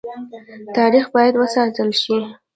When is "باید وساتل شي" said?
1.15-2.17